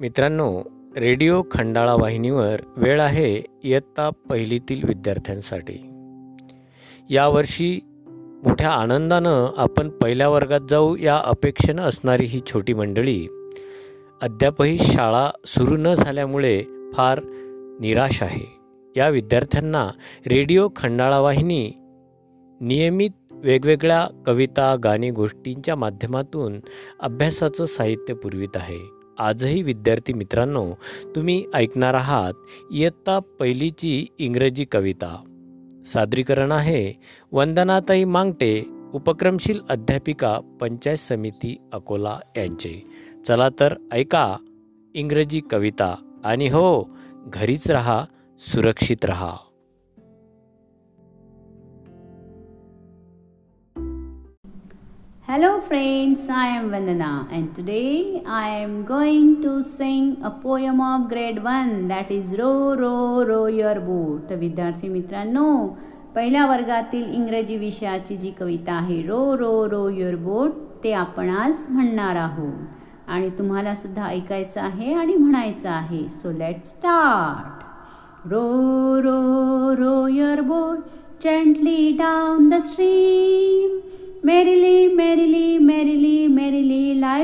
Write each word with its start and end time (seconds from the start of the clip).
मित्रांनो 0.00 0.62
रेडिओ 0.96 1.42
खंडाळा 1.50 1.94
वाहिनीवर 1.94 2.56
वेळ 2.76 3.00
आहे 3.00 3.42
इयत्ता 3.64 4.10
पहिलीतील 4.10 4.80
विद्यार्थ्यांसाठी. 4.84 5.78
यावर्षी 7.14 7.80
मोठ्या 8.44 8.70
आनंदानं 8.70 9.46
आपण 9.56 9.88
पहिल्या 9.88 10.28
वर्गात 10.28 10.60
जाऊ 10.70 10.96
या 10.96 11.20
अपेक्षेनं 11.24 11.82
असणारी 11.82 12.26
ही 12.26 12.40
छोटी 12.46 12.74
मंडळी 12.74 13.26
अद्यापही 14.22 14.78
शाळा 14.78 15.30
सुरू 15.46 15.76
न 15.76 15.94
झाल्यामुळे 15.94 16.62
फार 16.92 17.20
निराश 17.80 18.22
आहे. 18.22 18.60
या 18.96 19.08
विद्यार्थ्यांना 19.08 19.90
रेडिओ 20.26 20.68
खंडाळा 20.76 21.20
वाहिनी 21.20 21.72
नियमित 22.60 23.10
वेगवेगळ्या 23.30 24.22
कविता 24.26 24.76
गाणी 24.84 25.10
गोष्टींच्या 25.10 25.76
माध्यमातून 25.76 26.60
अभ्यासाचं 27.00 27.66
साहित्य 27.66 28.14
पुरवित 28.14 28.56
आहे. 28.56 28.98
आजही 29.18 29.62
विद्यार्थी 29.62 30.12
मित्रांनो 30.12 30.74
तुम्ही 31.14 31.44
ऐकणार 31.54 31.94
आहात 31.94 32.32
इयत्ता 32.70 33.18
पहिलीची 33.18 34.06
इंग्रजी 34.18 34.64
कविता. 34.64 35.22
सादरीकरण 35.86 36.52
आहे 36.52 36.92
वंदनाताई 37.32 38.04
मांगटे 38.04 38.64
उपक्रमशील 38.94 39.60
अध्यापिका 39.70 40.38
पंचायत 40.60 40.96
समिती 40.96 41.56
अकोला 41.72 42.18
यांचे. 42.36 42.86
चला 43.28 43.48
तर 43.60 43.74
ऐका 43.92 44.36
इंग्रजी 44.94 45.40
कविता 45.50 46.20
आणि 46.24 46.48
हो 46.48 46.88
घरीच 47.26 47.70
रहा 47.70 48.04
सुरक्षित 48.38 49.04
रहा. 49.04 49.36
Hello 55.28 55.60
friends, 55.60 56.20
I 56.30 56.46
am 56.48 56.70
Vandana 56.70 57.28
and 57.30 57.54
today 57.54 58.22
I 58.26 58.48
am 58.48 58.86
going 58.86 59.42
to 59.42 59.62
sing 59.62 60.06
a 60.24 60.30
poem 60.30 60.80
of 60.80 61.10
grade 61.10 61.42
1 61.44 61.88
that 61.88 62.10
is 62.10 62.30
Row 62.38 62.74
Row 62.74 63.26
Row 63.30 63.44
Your 63.56 63.74
Boat. 63.88 64.32
विद्यार्थी 64.38 64.88
मित्रांनो 64.88 65.50
पहिल्या 66.14 66.46
वर्गातील 66.46 67.12
इंग्रजी 67.14 67.56
विषयाची 67.56 68.16
जी 68.16 68.30
कविता 68.38 68.72
आहे 68.74 69.00
row 69.08 69.20
row 69.38 69.52
row 69.70 69.88
your 69.88 70.16
boat 70.24 70.54
ते 70.84 70.92
आपण 71.02 71.30
आज 71.36 71.66
म्हणणार 71.70 72.16
आहोत 72.22 73.08
आणि 73.08 73.28
तुम्हाला 73.38 73.74
सुद्धा 73.82 74.06
ऐकायचं 74.08 74.60
आहे 74.60 74.92
आणि 74.94 75.14
म्हणायचं 75.14 75.70
आहे 75.70 76.08
so 76.22 76.32
let 76.38 76.64
start 76.66 78.30
row 78.32 78.46
row 79.02 79.74
row 79.78 80.06
your 80.06 80.40
boat 80.48 80.78
gently 81.24 81.90
down 81.98 82.48
the 82.48 82.62
stream 82.70 83.76
merrily 84.24 84.67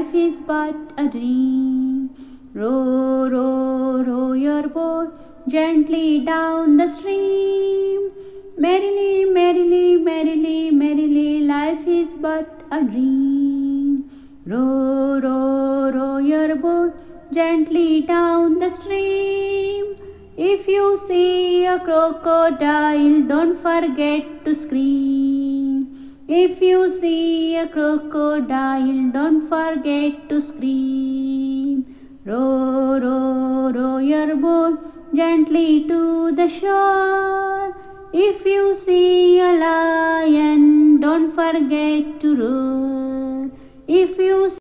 life 0.04 0.14
is 0.14 0.40
but 0.40 0.76
a 0.98 1.08
dream. 1.08 2.10
Row, 2.52 3.28
row, 3.34 4.02
row 4.02 4.32
your 4.32 4.68
boat 4.68 5.48
gently 5.48 6.24
down 6.24 6.76
the 6.76 6.88
stream. 6.88 8.10
Merrily, 8.58 9.24
merrily, 9.24 9.96
merrily, 9.96 10.70
merrily, 10.70 11.40
life 11.40 11.86
is 11.86 12.10
but 12.20 12.64
a 12.70 12.82
dream. 12.82 14.10
Row, 14.46 15.20
row, 15.20 15.90
row 15.90 16.18
your 16.18 16.56
boat 16.56 16.92
gently 17.32 18.02
down 18.02 18.58
the 18.58 18.70
stream. 18.70 19.96
If 20.36 20.68
you 20.68 20.98
see 21.08 21.64
a 21.64 21.78
crocodile, 21.78 23.22
don't 23.22 23.58
forget 23.58 24.44
to 24.44 24.54
scream. 24.54 25.43
If 26.26 26.62
you 26.62 26.90
see 26.90 27.54
a 27.54 27.68
crocodile, 27.68 29.10
don't 29.12 29.46
forget 29.46 30.26
to 30.30 30.40
scream. 30.40 31.84
Row, 32.24 32.98
row, 32.98 33.70
row 33.70 33.98
your 33.98 34.34
boat 34.34 35.14
gently 35.14 35.86
to 35.86 36.34
the 36.34 36.48
shore. 36.48 37.76
If 38.14 38.46
you 38.46 38.74
see 38.74 39.38
a 39.38 39.52
lion, 39.52 40.98
don't 40.98 41.34
forget 41.34 42.18
to 42.22 42.34
roar. 42.34 43.50
If 43.86 44.16
you 44.16 44.48